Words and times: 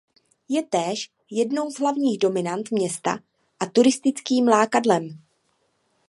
Je 0.49 0.61
též 0.63 1.11
jednou 1.31 1.69
z 1.71 1.79
hlavních 1.79 2.17
dominant 2.19 2.71
města 2.71 3.19
a 3.59 3.65
turistickým 3.65 4.47
lákadlem. 4.47 5.19